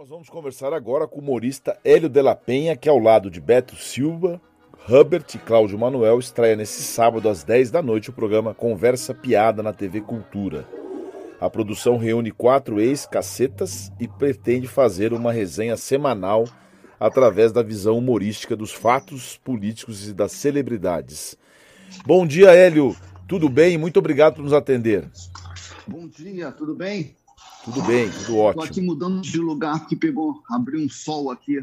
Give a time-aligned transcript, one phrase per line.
[0.00, 3.38] nós vamos conversar agora com o humorista Hélio de la Penha, que ao lado de
[3.38, 4.40] Beto Silva,
[4.88, 9.62] Hubert e Cláudio Manuel estreia nesse sábado às 10 da noite o programa Conversa Piada
[9.62, 10.66] na TV Cultura.
[11.38, 16.44] A produção reúne quatro ex-cacetas e pretende fazer uma resenha semanal
[16.98, 21.36] através da visão humorística dos fatos políticos e das celebridades.
[22.06, 22.96] Bom dia, Hélio.
[23.28, 23.76] Tudo bem?
[23.76, 25.06] Muito obrigado por nos atender.
[25.86, 27.19] Bom dia, tudo bem?
[27.64, 28.62] Tudo bem, tudo ótimo.
[28.62, 31.60] Estou aqui mudando de lugar porque pegou, abriu um sol aqui.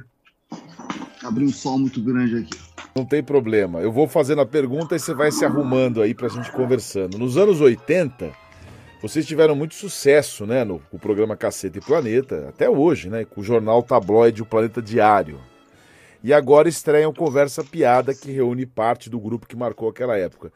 [1.23, 2.59] Abriu um sol muito grande aqui.
[2.95, 3.80] Não tem problema.
[3.80, 7.17] Eu vou fazendo a pergunta e você vai se arrumando aí para a gente conversando.
[7.17, 8.31] Nos anos 80,
[9.02, 13.41] vocês tiveram muito sucesso, né, no, no programa Caceta e Planeta, até hoje, né, com
[13.41, 15.39] o jornal tabloide O Planeta Diário.
[16.23, 20.52] E agora estreiam Conversa Piada, que reúne parte do grupo que marcou aquela época.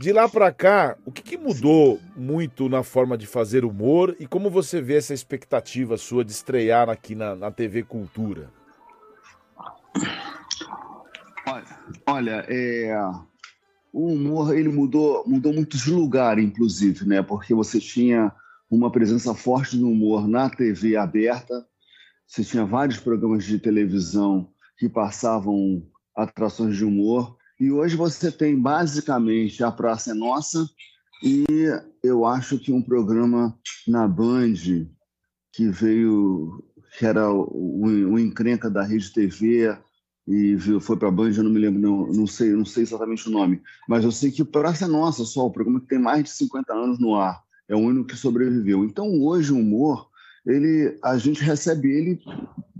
[0.00, 4.26] De lá para cá, o que, que, mudou muito na forma de fazer humor e
[4.26, 8.50] como você vê essa expectativa sua de estrear aqui na, na TV Cultura?
[11.46, 11.66] Olha,
[12.06, 12.96] olha é,
[13.92, 17.20] o humor ele mudou, mudou muito de lugar, inclusive, né?
[17.20, 18.32] Porque você tinha
[18.70, 21.62] uma presença forte do humor na TV aberta,
[22.26, 28.58] você tinha vários programas de televisão que passavam atrações de humor e hoje você tem
[28.58, 30.66] basicamente A Praça é Nossa
[31.22, 31.44] e
[32.02, 33.54] eu acho que um programa
[33.86, 34.54] na Band
[35.52, 36.64] que veio,
[36.96, 39.76] que era o, o Encrenca da Rede TV
[40.26, 43.28] e foi para a Band, eu não me lembro, não, não, sei, não sei exatamente
[43.28, 46.24] o nome, mas eu sei que Praça é Nossa só, o programa que tem mais
[46.24, 48.84] de 50 anos no ar, é o único que sobreviveu.
[48.84, 50.08] Então hoje o humor,
[50.46, 52.20] ele, a gente recebe ele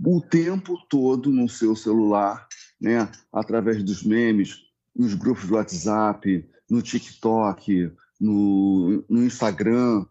[0.03, 2.47] o tempo todo no seu celular,
[2.79, 10.05] né, através dos memes, nos grupos do WhatsApp, no TikTok, no, no Instagram,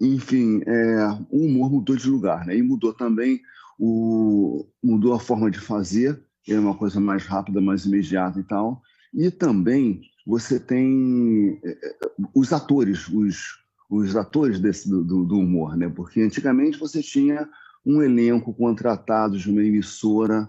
[0.00, 2.56] enfim, é, o humor mudou de lugar, né?
[2.56, 3.40] E mudou também
[3.78, 8.80] o mudou a forma de fazer, é uma coisa mais rápida, mais imediata e tal.
[9.12, 11.96] E também você tem é, é,
[12.34, 13.58] os atores, os,
[13.90, 15.88] os atores desse, do, do humor, né?
[15.88, 17.48] Porque antigamente você tinha
[17.84, 20.48] um elenco contratado de uma emissora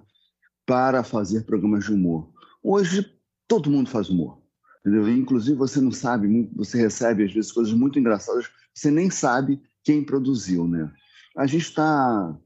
[0.65, 2.29] para fazer programas de humor.
[2.61, 3.16] Hoje
[3.47, 4.41] Todo mundo faz humor.
[4.81, 5.09] Entendeu?
[5.09, 10.03] Inclusive, você não sabe, você recebe às vezes coisas muito engraçadas, você nem sabe quem
[10.03, 10.67] produziu.
[10.67, 10.91] Né?
[11.35, 12.37] A gente está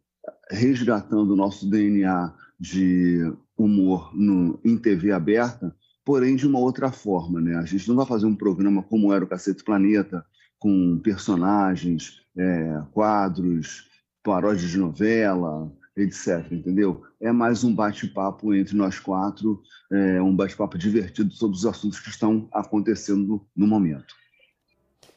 [0.50, 7.40] resgatando o nosso DNA de humor no, em TV aberta, porém de uma outra forma.
[7.40, 7.56] Né?
[7.56, 10.26] A gente não vai fazer um programa como era o Cacete Planeta,
[10.58, 13.88] com personagens, é, quadros,
[14.24, 16.52] paródias de novela, etc.
[16.52, 17.04] Entendeu?
[17.20, 22.10] É mais um bate-papo entre nós quatro, é, um bate-papo divertido sobre os assuntos que
[22.10, 24.16] estão acontecendo no momento.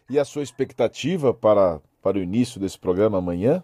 [0.09, 3.63] E a sua expectativa para, para o início desse programa amanhã?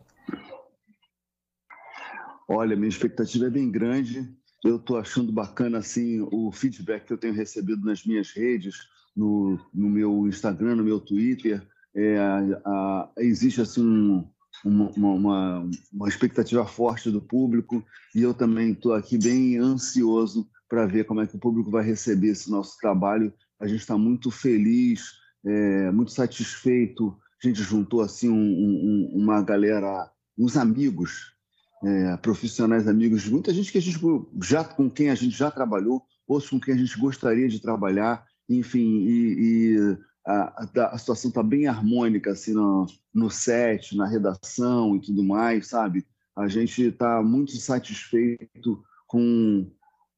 [2.48, 4.28] Olha, minha expectativa é bem grande.
[4.64, 9.58] Eu estou achando bacana assim o feedback que eu tenho recebido nas minhas redes, no,
[9.72, 11.62] no meu Instagram, no meu Twitter.
[11.94, 14.28] É, a, a, existe assim um,
[14.64, 17.84] uma, uma, uma expectativa forte do público
[18.14, 21.84] e eu também estou aqui bem ansioso para ver como é que o público vai
[21.84, 23.32] receber esse nosso trabalho.
[23.58, 25.12] A gente está muito feliz,
[25.44, 27.16] é, muito satisfeito.
[27.42, 31.34] A gente juntou assim um, um, uma galera, uns amigos,
[31.82, 33.98] é, profissionais amigos, muita gente que a gente
[34.42, 38.24] já com quem a gente já trabalhou, outros com quem a gente gostaria de trabalhar,
[38.48, 44.96] enfim, e, e a, a, situação está bem harmônica assim no, no set, na redação
[44.96, 46.06] e tudo mais, sabe?
[46.36, 49.70] A gente está muito satisfeito com,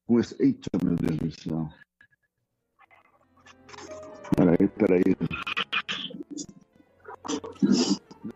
[0.05, 0.35] com esse.
[0.41, 1.69] Eita, meu Deus do céu.
[4.35, 5.03] Peraí, peraí.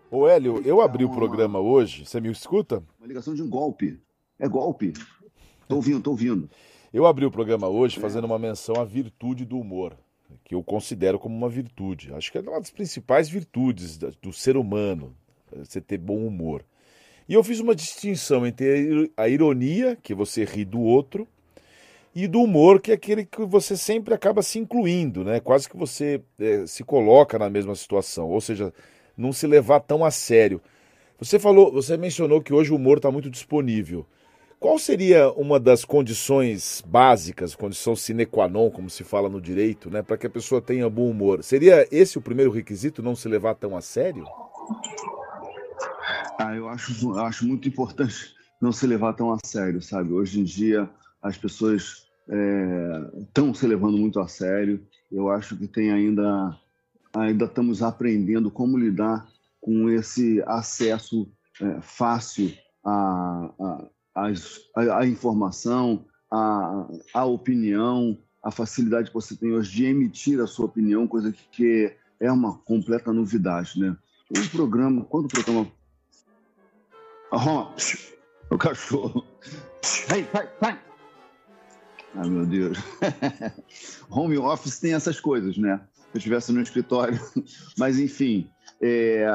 [0.09, 2.83] Ô Hélio, eu abri o programa hoje, você me escuta?
[2.99, 4.01] Uma ligação de um golpe.
[4.39, 4.93] É golpe.
[5.67, 6.49] Tô ouvindo, tô ouvindo.
[6.93, 9.97] Eu abri o programa hoje fazendo uma menção à virtude do humor
[10.43, 12.13] que eu considero como uma virtude.
[12.13, 15.15] Acho que é uma das principais virtudes do ser humano,
[15.51, 16.63] você ter bom humor.
[17.27, 21.27] E eu fiz uma distinção entre a ironia, que você ri do outro,
[22.15, 25.39] e do humor, que é aquele que você sempre acaba se incluindo, né?
[25.39, 28.73] Quase que você é, se coloca na mesma situação, ou seja,
[29.15, 30.61] não se levar tão a sério.
[31.19, 34.05] Você falou, você mencionou que hoje o humor está muito disponível.
[34.59, 39.89] Qual seria uma das condições básicas, condição sine qua non, como se fala no direito,
[39.89, 41.43] né, para que a pessoa tenha bom humor?
[41.43, 44.25] Seria esse o primeiro requisito, não se levar tão a sério?
[46.39, 50.11] Ah, eu acho, eu acho muito importante não se levar tão a sério, sabe?
[50.11, 50.89] Hoje em dia
[51.21, 52.07] as pessoas
[53.27, 54.85] estão é, se levando muito a sério.
[55.11, 56.57] Eu acho que tem ainda
[57.15, 59.27] ainda estamos aprendendo como lidar
[59.61, 61.31] com esse acesso
[61.61, 62.53] é, fácil
[62.83, 69.85] a, a, a, a informação, a, a opinião, a facilidade que você tem hoje de
[69.85, 73.95] emitir a sua opinião, coisa que, que é uma completa novidade, né?
[74.31, 75.71] O programa, quando o programa...
[77.31, 77.67] Oh,
[78.49, 79.23] o cachorro.
[80.07, 80.81] Vai, vai, vai.
[82.15, 82.77] Ai, meu Deus.
[84.09, 85.79] Home office tem essas coisas, né?
[85.93, 87.19] Se eu estivesse no escritório.
[87.77, 88.49] Mas, enfim,
[88.81, 89.27] é,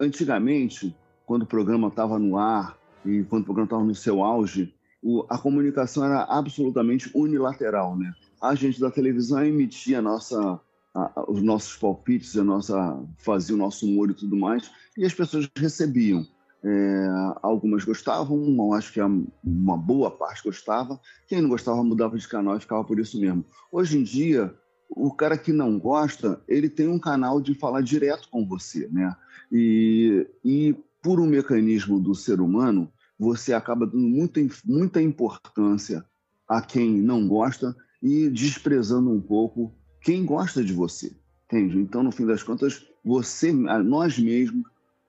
[0.00, 0.96] antigamente,
[1.26, 5.24] quando o programa estava no ar e quando o programa estava no seu auge, o,
[5.28, 8.12] a comunicação era absolutamente unilateral, né?
[8.40, 10.60] A gente da televisão emitia nossa,
[10.94, 15.14] a, os nossos palpites, a nossa, fazia o nosso humor e tudo mais, e as
[15.14, 16.26] pessoas recebiam.
[16.62, 17.08] É,
[17.40, 21.00] algumas gostavam, acho que uma boa parte gostava.
[21.26, 23.44] Quem não gostava mudava de canal e ficava por isso mesmo.
[23.72, 24.54] Hoje em dia,
[24.90, 29.16] o cara que não gosta, ele tem um canal de falar direto com você, né?
[29.50, 36.04] E, e por um mecanismo do ser humano, você acaba dando muita, muita importância
[36.48, 41.14] a quem não gosta e desprezando um pouco quem gosta de você,
[41.44, 41.78] entende?
[41.78, 44.64] Então, no fim das contas, você, nós mesmos,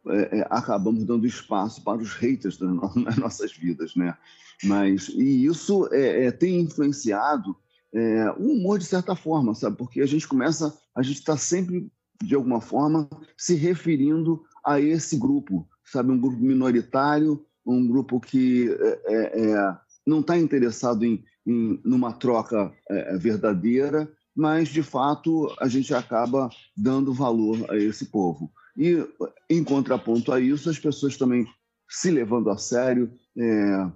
[0.08, 2.60] é, é, acabamos dando espaço para os haters
[2.96, 4.18] nas nossas vidas, né?
[4.64, 7.56] Mas e isso é, é tem influenciado
[7.94, 9.78] é, o humor de certa forma, sabe?
[9.78, 11.92] Porque a gente começa, a gente está sempre
[12.22, 16.12] de alguma forma se referindo a esse grupo, sabe?
[16.12, 18.70] Um grupo minoritário, um grupo que
[19.06, 22.72] é, é, não está interessado em, em numa troca
[23.20, 28.52] verdadeira, mas de fato a gente acaba dando valor a esse povo.
[28.78, 29.06] E,
[29.50, 31.46] em contraponto a isso, as pessoas também
[31.90, 33.92] se levando a sério, é,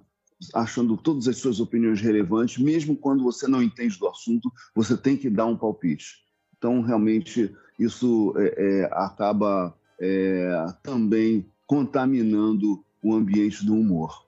[0.54, 5.16] achando todas as suas opiniões relevantes, mesmo quando você não entende do assunto, você tem
[5.16, 6.16] que dar um palpite.
[6.56, 14.24] Então, realmente, isso é, é, acaba é, também contaminando o ambiente do humor.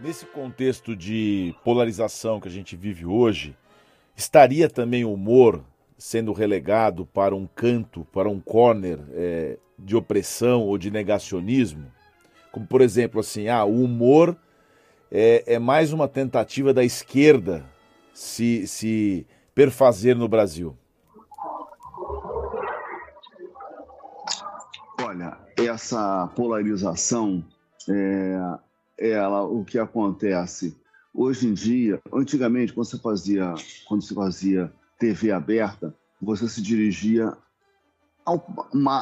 [0.00, 3.56] Nesse contexto de polarização que a gente vive hoje,
[4.16, 5.64] estaria também o humor
[5.96, 11.90] sendo relegado para um canto, para um corner é, de opressão ou de negacionismo?
[12.52, 14.36] Como, por exemplo, assim, ah, o humor
[15.10, 17.64] é, é mais uma tentativa da esquerda
[18.12, 20.76] se, se perfazer no Brasil.
[25.02, 27.44] Olha, essa polarização,
[27.88, 28.58] é,
[28.98, 30.76] ela, o que acontece
[31.12, 33.54] hoje em dia, antigamente, quando você fazia,
[33.86, 37.36] quando você fazia TV aberta, você se dirigia
[38.24, 38.44] ao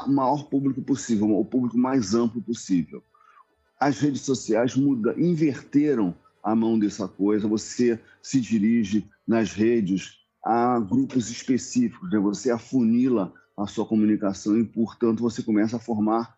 [0.07, 3.03] maior público possível, ao público mais amplo possível.
[3.79, 10.79] As redes sociais muda, inverteram a mão dessa coisa, você se dirige nas redes a
[10.79, 12.19] grupos específicos, né?
[12.21, 16.36] você afunila a sua comunicação e, portanto, você começa a formar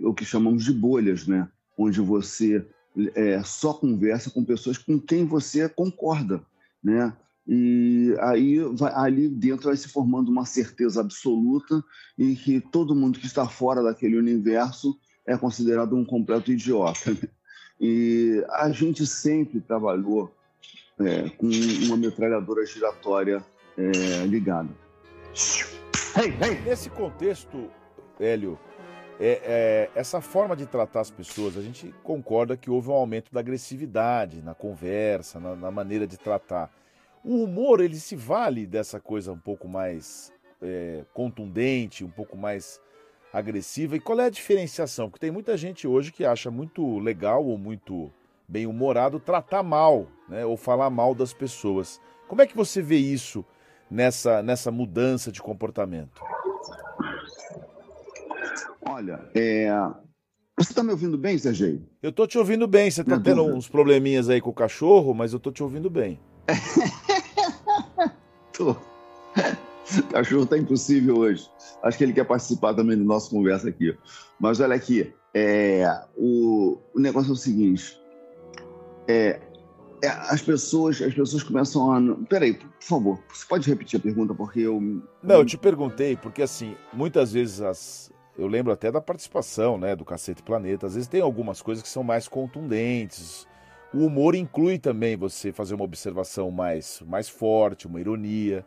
[0.00, 1.48] o que chamamos de bolhas, né?
[1.76, 2.66] onde você
[3.14, 6.42] é, só conversa com pessoas com quem você concorda.
[6.82, 7.12] Né?
[7.46, 11.82] E aí vai, ali dentro vai se formando uma certeza absoluta
[12.18, 17.16] em que todo mundo que está fora daquele universo é considerado um completo idiota.
[17.82, 20.30] E a gente sempre trabalhou
[20.98, 21.48] é, com
[21.86, 23.42] uma metralhadora giratória
[23.78, 24.68] é, ligada.
[26.14, 26.60] Hey, hey.
[26.60, 27.70] Nesse contexto,
[28.18, 28.58] Hélio,
[29.20, 33.30] é, é, essa forma de tratar as pessoas, a gente concorda que houve um aumento
[33.30, 36.70] da agressividade na conversa, na, na maneira de tratar.
[37.22, 42.80] O humor, ele se vale dessa coisa um pouco mais é, contundente, um pouco mais
[43.30, 43.94] agressiva.
[43.94, 45.10] E qual é a diferenciação?
[45.10, 48.10] Porque tem muita gente hoje que acha muito legal ou muito
[48.48, 50.46] bem-humorado tratar mal, né?
[50.46, 52.00] ou falar mal das pessoas.
[52.26, 53.44] Como é que você vê isso
[53.90, 56.22] nessa, nessa mudança de comportamento?
[58.82, 59.68] Olha, é...
[60.58, 61.82] você está me ouvindo bem, Sergei?
[62.02, 62.90] Eu estou te ouvindo bem.
[62.90, 66.20] Você está tendo uns probleminhas aí com o cachorro, mas eu estou te ouvindo bem.
[68.56, 68.72] Tô.
[68.72, 71.48] O cachorro tá impossível hoje.
[71.82, 73.96] Acho que ele quer participar também da nossa conversa aqui.
[74.38, 75.84] Mas olha aqui, é,
[76.16, 78.00] o, o negócio é o seguinte.
[79.08, 79.40] É,
[80.02, 82.26] é, as pessoas as pessoas começam a.
[82.26, 84.80] Peraí, por favor, você pode repetir a pergunta, porque eu.
[85.22, 88.12] Não, eu te perguntei, porque assim, muitas vezes as.
[88.40, 90.86] Eu lembro até da participação, né, do Cacete Planeta.
[90.86, 93.46] Às vezes tem algumas coisas que são mais contundentes,
[93.92, 98.64] o humor inclui também você fazer uma observação mais, mais forte, uma ironia.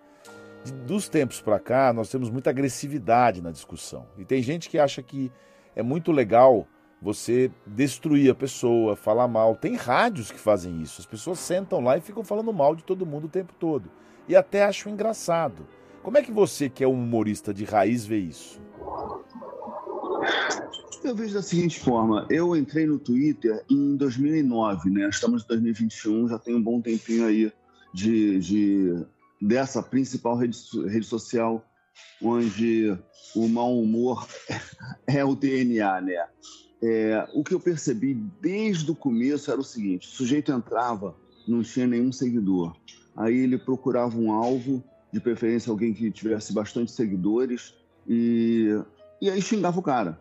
[0.85, 4.05] Dos tempos para cá, nós temos muita agressividade na discussão.
[4.17, 5.31] E tem gente que acha que
[5.75, 6.67] é muito legal
[7.01, 9.55] você destruir a pessoa, falar mal.
[9.55, 10.99] Tem rádios que fazem isso.
[10.99, 13.89] As pessoas sentam lá e ficam falando mal de todo mundo o tempo todo.
[14.27, 15.65] E até acham engraçado.
[16.01, 18.61] Como é que você, que é um humorista de raiz, vê isso?
[21.03, 25.09] Eu vejo da seguinte forma: eu entrei no Twitter em 2009, né?
[25.09, 27.51] Estamos em 2021, já tem um bom tempinho aí
[27.93, 29.05] de, de
[29.41, 31.63] dessa principal rede, rede social
[32.21, 32.97] onde
[33.35, 34.25] o mau humor
[35.07, 36.25] é o DNA, né?
[36.81, 41.15] É, o que eu percebi desde o começo era o seguinte: o sujeito entrava,
[41.47, 42.75] não tinha nenhum seguidor.
[43.15, 47.75] Aí ele procurava um alvo, de preferência alguém que tivesse bastante seguidores,
[48.07, 48.81] e,
[49.21, 50.19] e aí xingava o cara.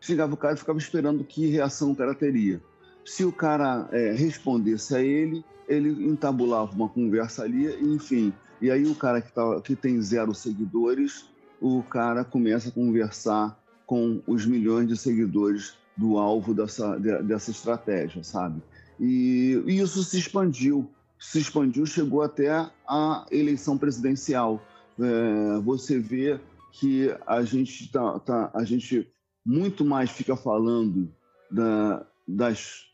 [0.00, 2.60] Xingava o cara e ficava esperando que reação o cara teria.
[3.04, 8.32] Se o cara é, respondesse a ele, ele entabulava uma conversa ali, enfim.
[8.60, 11.26] E aí o cara que, tá, que tem zero seguidores,
[11.60, 18.22] o cara começa a conversar com os milhões de seguidores do alvo dessa, dessa estratégia,
[18.22, 18.62] sabe?
[18.98, 22.50] E, e isso se expandiu, se expandiu, chegou até
[22.86, 24.62] a eleição presidencial.
[24.98, 26.38] É, você vê
[26.72, 29.06] que a gente tá, tá, a gente
[29.44, 31.12] muito mais fica falando
[31.50, 32.86] da, das,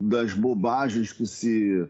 [0.00, 1.88] das bobagens que se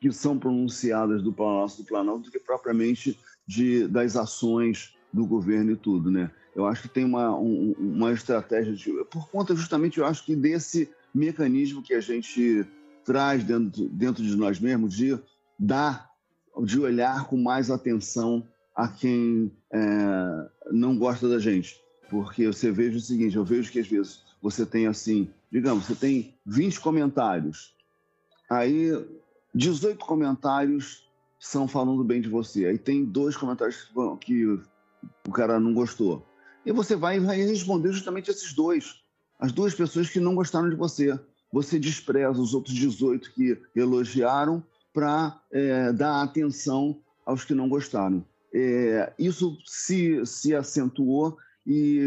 [0.00, 5.72] que são pronunciadas do Palácio do Planalto do que propriamente de, das ações do governo
[5.72, 6.30] e tudo, né?
[6.54, 10.36] Eu acho que tem uma, um, uma estratégia de, por conta justamente, eu acho que
[10.36, 12.66] desse mecanismo que a gente
[13.04, 15.18] traz dentro, dentro de nós mesmos de
[15.58, 16.10] dar,
[16.62, 21.80] de olhar com mais atenção a quem é, não gosta da gente.
[22.10, 25.94] Porque você veja o seguinte, eu vejo que às vezes você tem assim, digamos, você
[25.94, 27.74] tem 20 comentários,
[28.50, 28.90] aí
[29.54, 33.90] 18 comentários são falando bem de você, aí tem dois comentários
[34.20, 34.58] que
[35.26, 36.26] o cara não gostou.
[36.64, 39.02] E você vai, vai responder justamente esses dois,
[39.38, 41.18] as duas pessoas que não gostaram de você.
[41.52, 44.62] Você despreza os outros 18 que elogiaram
[44.92, 48.24] para é, dar atenção aos que não gostaram.
[48.54, 52.00] É, isso se, se acentuou e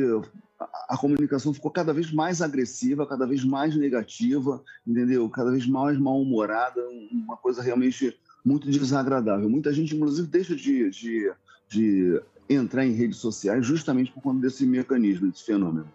[0.58, 5.30] a, a comunicação ficou cada vez mais agressiva, cada vez mais negativa, entendeu?
[5.30, 9.50] Cada vez mais mal-humorada, uma coisa realmente muito desagradável.
[9.50, 11.32] Muita gente, inclusive, deixa de, de,
[11.68, 15.92] de entrar em redes sociais justamente por conta desse mecanismo, desse fenômeno.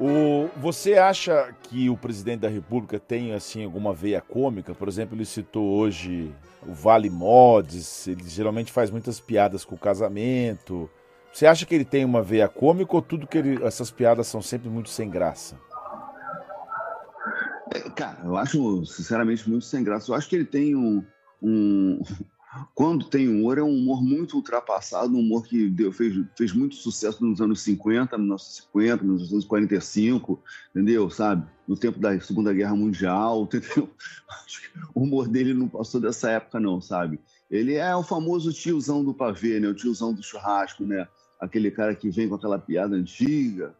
[0.00, 4.72] O, você acha que o presidente da República tem assim alguma veia cômica?
[4.72, 6.32] Por exemplo, ele citou hoje
[6.66, 10.88] o Vale Mods, ele geralmente faz muitas piadas com o casamento.
[11.32, 14.40] Você acha que ele tem uma veia cômica ou tudo que ele, essas piadas são
[14.40, 15.56] sempre muito sem graça?
[17.74, 20.10] É, cara, eu acho sinceramente muito sem graça.
[20.10, 21.04] Eu acho que ele tem um,
[21.42, 22.00] um,
[22.74, 26.76] quando tem humor, é um humor muito ultrapassado, um humor que deu, fez, fez muito
[26.76, 31.10] sucesso nos anos 50, 1950, 1945, entendeu?
[31.10, 31.46] Sabe?
[31.66, 33.90] No tempo da Segunda Guerra Mundial, entendeu?
[34.94, 37.20] O humor dele não passou dessa época, não, sabe?
[37.50, 39.68] Ele é o famoso tiozão do pavê, né?
[39.68, 41.06] O tiozão do churrasco, né?
[41.38, 43.74] Aquele cara que vem com aquela piada antiga,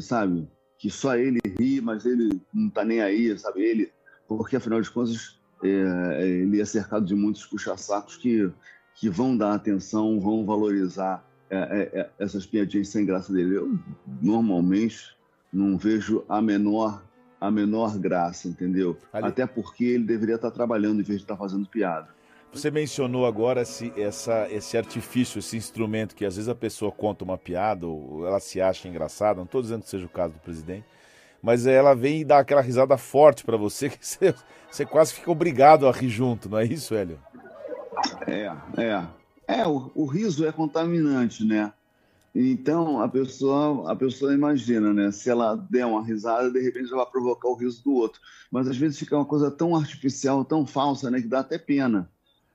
[0.00, 0.48] sabe?
[0.78, 3.62] Que só ele ri, mas ele não tá nem aí, sabe?
[3.62, 3.92] Ele,
[4.26, 8.50] porque afinal de contas é, ele é cercado de muitos puxa-sacos que,
[8.94, 13.56] que vão dar atenção, vão valorizar é, é, é, essas piadinhas sem graça dele.
[13.56, 13.78] Eu,
[14.20, 15.16] normalmente,
[15.52, 17.02] não vejo a menor,
[17.40, 18.96] a menor graça, entendeu?
[19.12, 19.28] Ali...
[19.28, 22.08] Até porque ele deveria estar trabalhando em vez de estar fazendo piada.
[22.52, 27.24] Você mencionou agora esse, essa, esse artifício, esse instrumento que às vezes a pessoa conta
[27.24, 30.38] uma piada ou ela se acha engraçada, não estou dizendo que seja o caso do
[30.38, 30.84] presidente,
[31.44, 34.34] mas ela vem e dá aquela risada forte para você que você,
[34.70, 37.20] você, quase fica obrigado a rir junto, não é isso, Hélio?
[38.26, 39.06] É, é.
[39.46, 41.70] É, o, o riso é contaminante, né?
[42.34, 45.12] Então a pessoa, a pessoa imagina, né?
[45.12, 48.22] Se ela der uma risada, de repente ela vai provocar o riso do outro.
[48.50, 51.20] Mas às vezes fica uma coisa tão artificial, tão falsa, né?
[51.20, 52.10] Que dá até pena,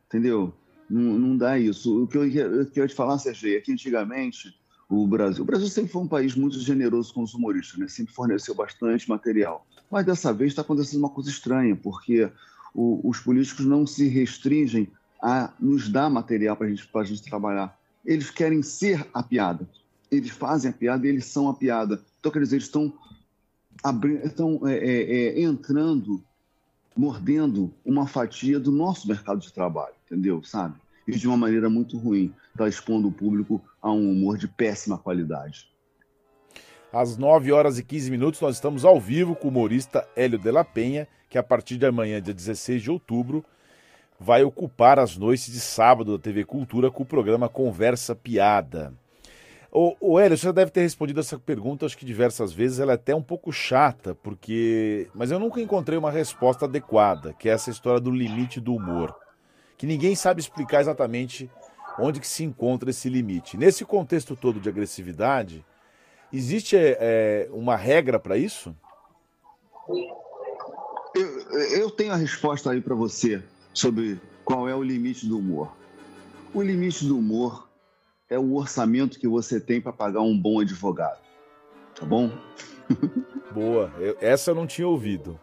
[0.08, 0.52] entendeu?
[0.90, 2.04] Não, não dá isso.
[2.04, 4.59] O que eu, eu te falar, Sérgio, é que antigamente
[4.90, 5.44] o Brasil.
[5.44, 7.88] O Brasil sempre foi um país muito generoso com os humoristas, né?
[7.88, 9.66] sempre forneceu bastante material.
[9.90, 12.30] Mas dessa vez está acontecendo uma coisa estranha, porque
[12.74, 14.90] o, os políticos não se restringem
[15.22, 17.78] a nos dar material para gente, a gente trabalhar.
[18.04, 19.70] Eles querem ser a piada.
[20.10, 22.02] Eles fazem a piada e eles são a piada.
[22.20, 22.92] Então, quer dizer, eles estão,
[24.24, 26.24] estão é, é, é, entrando,
[26.98, 30.42] mordendo uma fatia do nosso mercado de trabalho, entendeu?
[30.44, 30.76] Sabe?
[31.16, 32.34] E de uma maneira muito ruim.
[32.52, 35.70] Está expondo o público a um humor de péssima qualidade.
[36.92, 40.52] Às 9 horas e 15 minutos, nós estamos ao vivo com o humorista Hélio de
[40.52, 43.46] la Penha, que a partir de amanhã, dia 16 de outubro,
[44.20, 48.94] vai ocupar as noites de sábado da TV Cultura com o programa Conversa Piada.
[49.72, 52.94] O, o Hélio, você já deve ter respondido essa pergunta, acho que diversas vezes, ela
[52.94, 55.08] é até um pouco chata, porque.
[55.14, 59.16] Mas eu nunca encontrei uma resposta adequada, que é essa história do limite do humor.
[59.80, 61.50] Que ninguém sabe explicar exatamente
[61.98, 63.58] onde que se encontra esse limite.
[63.58, 65.66] Nesse contexto todo de agressividade,
[66.32, 68.76] Existe é, uma regra para isso?
[71.16, 73.42] Eu, eu tenho a resposta aí para você
[73.74, 75.72] sobre qual é o limite do humor.
[76.54, 77.68] O limite do humor
[78.30, 81.20] é o orçamento que você tem para pagar um bom advogado.
[81.96, 82.32] Tá bom?
[83.52, 85.40] Boa, eu, essa eu não tinha ouvido.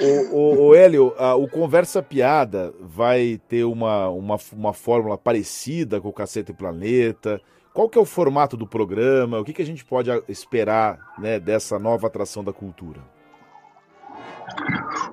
[0.00, 6.00] O, o, o Hélio, a, o Conversa Piada vai ter uma, uma, uma fórmula parecida
[6.00, 7.40] com o Cacete Planeta.
[7.72, 9.38] Qual que é o formato do programa?
[9.38, 13.00] O que, que a gente pode esperar né, dessa nova atração da cultura?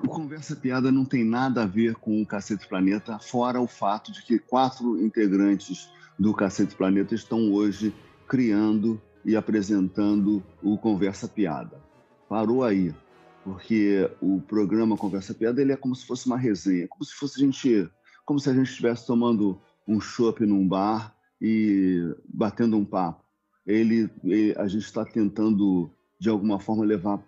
[0.04, 4.12] O Conversa Piada não tem nada a ver com o Cacete Planeta, fora o fato
[4.12, 7.94] de que quatro integrantes do Cacete Planeta estão hoje
[8.28, 11.80] criando e apresentando o Conversa Piada.
[12.28, 12.94] Parou aí
[13.44, 17.40] porque o programa Conversa Piada ele é como se fosse uma resenha, como se fosse
[17.40, 17.90] a gente,
[18.24, 23.24] como se a gente estivesse tomando um chopp num bar e batendo um papo.
[23.66, 27.22] Ele, ele a gente está tentando de alguma forma levar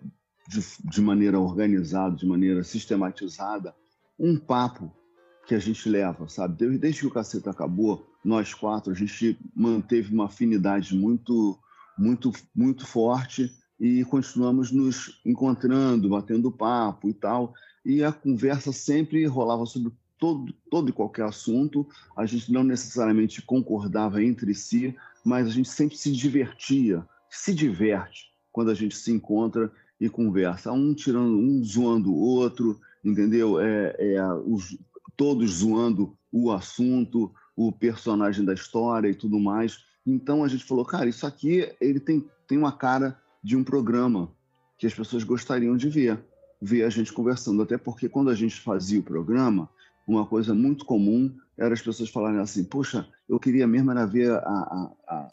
[0.47, 3.75] de, de maneira organizada, de maneira sistematizada,
[4.17, 4.91] um papo
[5.45, 6.77] que a gente leva, sabe?
[6.77, 11.59] Desde, que o cacete acabou, nós quatro a gente manteve uma afinidade muito,
[11.97, 17.53] muito, muito forte e continuamos nos encontrando, batendo papo e tal.
[17.83, 21.87] E a conversa sempre rolava sobre todo, todo e qualquer assunto.
[22.15, 28.31] A gente não necessariamente concordava entre si, mas a gente sempre se divertia, se diverte
[28.51, 30.71] quando a gente se encontra e conversa.
[30.71, 33.59] Um tirando, um zoando o outro, entendeu?
[33.59, 34.77] É, é, os,
[35.15, 39.83] todos zoando o assunto, o personagem da história e tudo mais.
[40.05, 44.31] Então a gente falou, cara, isso aqui ele tem, tem uma cara de um programa
[44.75, 46.19] que as pessoas gostariam de ver,
[46.59, 47.61] ver a gente conversando.
[47.61, 49.69] Até porque quando a gente fazia o programa,
[50.07, 54.31] uma coisa muito comum era as pessoas falarem assim: Poxa, eu queria mesmo era ver
[54.31, 55.29] a, a, a,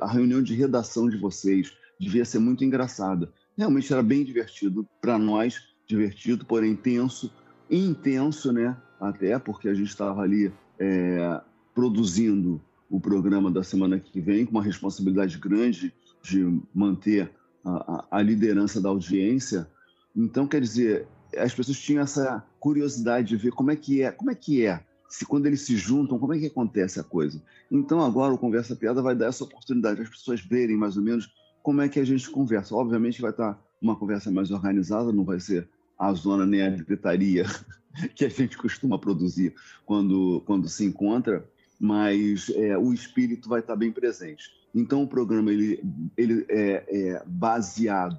[0.00, 3.30] a reunião de redação de vocês, devia ser muito engraçada.
[3.54, 7.30] Realmente era bem divertido, para nós, divertido, porém tenso,
[7.70, 8.74] intenso, né?
[8.98, 11.38] Até porque a gente estava ali é,
[11.74, 17.30] produzindo o programa da semana que vem com uma responsabilidade grande de manter
[17.64, 19.68] a, a, liderança da audiência.
[20.14, 24.30] Então, quer dizer, as pessoas tinham essa curiosidade de ver como é que é, como
[24.30, 27.42] é que é, se quando eles se juntam, como é que acontece a coisa.
[27.70, 31.30] Então, agora o Conversa Piada vai dar essa oportunidade as pessoas verem mais ou menos
[31.62, 32.74] como é que a gente conversa.
[32.74, 37.44] Obviamente vai estar uma conversa mais organizada, não vai ser a zona nem a gritaria
[38.14, 41.48] que a gente costuma produzir quando, quando se encontra,
[41.78, 44.50] mas é, o espírito vai estar bem presente.
[44.74, 45.82] Então, o programa ele,
[46.16, 48.18] ele é, é baseado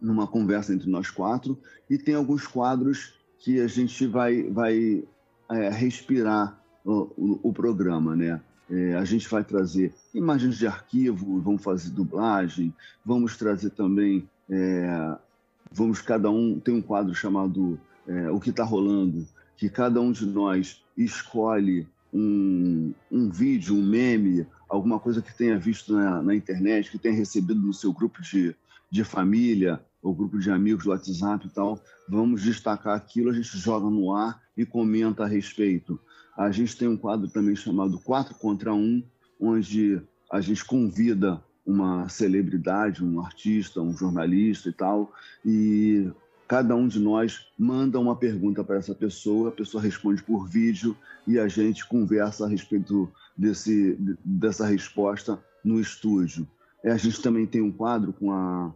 [0.00, 5.04] numa conversa entre nós quatro e tem alguns quadros que a gente vai, vai
[5.50, 8.40] é, respirar o, o, o, programa, né?
[8.70, 15.16] É, a gente vai trazer imagens de arquivo, vamos fazer dublagem, vamos trazer também, é,
[15.70, 20.12] vamos cada um tem um quadro chamado é, o que está rolando, que cada um
[20.12, 26.34] de nós escolhe um, um vídeo, um meme, alguma coisa que tenha visto na, na,
[26.34, 28.54] internet, que tenha recebido no seu grupo de,
[28.90, 33.56] de família ou grupo de amigos do WhatsApp e tal, vamos destacar aquilo, a gente
[33.56, 35.98] joga no ar e comenta a respeito.
[36.36, 39.02] A gente tem um quadro também chamado 4 contra 1,
[39.40, 45.12] onde a gente convida uma celebridade, um artista, um jornalista e tal,
[45.44, 46.10] e
[46.46, 50.96] cada um de nós manda uma pergunta para essa pessoa, a pessoa responde por vídeo
[51.26, 56.46] e a gente conversa a respeito desse, dessa resposta no estúdio.
[56.82, 58.72] É, a gente também tem um quadro com a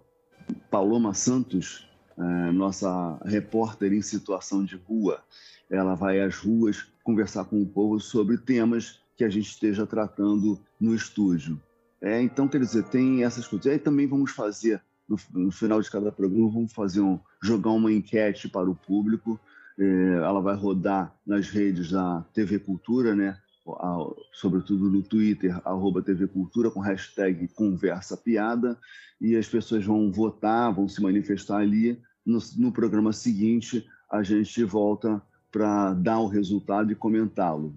[0.70, 5.22] Paloma Santos, é, nossa repórter em situação de rua.
[5.70, 10.58] Ela vai às ruas conversar com o povo sobre temas que a gente esteja tratando
[10.80, 11.60] no estúdio.
[12.00, 13.66] É, então, quer dizer, tem essas coisas.
[13.66, 17.70] E aí também vamos fazer no, no, final de cada programa, vamos fazer um, jogar
[17.70, 19.40] uma enquete para o público.
[19.78, 23.38] É, ela vai rodar nas redes da TV Cultura, né?
[23.80, 23.98] A,
[24.32, 28.78] sobretudo no Twitter, arroba TV Cultura, com hashtag Conversa Piada,
[29.20, 32.00] e as pessoas vão votar, vão se manifestar ali.
[32.24, 37.74] No, no programa seguinte, a gente volta para dar o resultado e comentá-lo.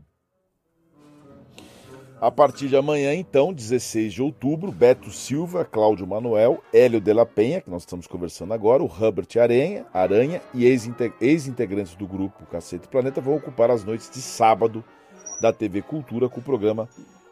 [2.21, 7.25] A partir de amanhã, então, 16 de outubro, Beto Silva, Cláudio Manuel, Hélio de la
[7.25, 12.88] Penha, que nós estamos conversando agora, o Herbert Aranha, Aranha e ex-integrantes do grupo Cacete
[12.88, 14.84] Planeta vão ocupar as noites de sábado
[15.41, 16.88] da TV Cultura com o programa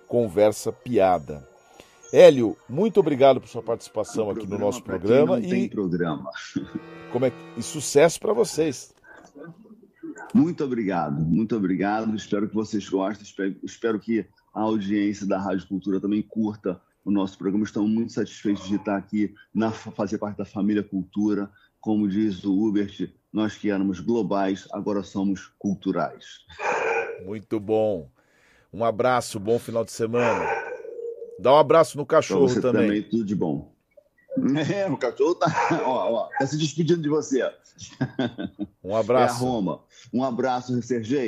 [0.07, 1.47] Conversa Piada.
[2.11, 5.39] Hélio, muito obrigado por sua participação aqui no nosso programa.
[5.39, 6.31] E tem programa.
[7.11, 8.91] Como é e sucesso para vocês.
[10.33, 12.15] Muito obrigado, muito obrigado.
[12.15, 13.27] Espero que vocês gostem.
[13.63, 17.63] Espero que a audiência da Rádio Cultura também curta o nosso programa.
[17.63, 21.49] Estamos muito satisfeitos de estar aqui, na, fazer parte da família Cultura.
[21.79, 26.39] Como diz o Hubert, nós que éramos globais, agora somos culturais.
[27.25, 28.09] Muito bom.
[28.71, 30.45] Um abraço, bom final de semana.
[31.39, 32.87] Dá um abraço no cachorro você também.
[32.87, 33.03] também.
[33.03, 33.73] Tudo de bom.
[34.71, 35.47] É, o cachorro tá,
[35.83, 37.41] ó, ó, tá se despedindo de você.
[38.83, 39.33] Um abraço.
[39.33, 39.81] É a Roma.
[40.13, 41.27] Um abraço, Sergei.